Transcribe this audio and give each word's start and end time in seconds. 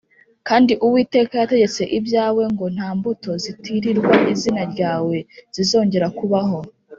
Kandi 0.47 0.73
Uwiteka 0.85 1.33
yategetse 1.41 1.81
ibyawe 1.97 2.43
ngo 2.53 2.65
nta 2.75 2.89
mbuto 2.97 3.31
zitirirwa 3.43 4.15
izina 4.33 4.63
ryawe 4.73 5.17
zizongera 5.55 6.07
kubaho 6.17 6.57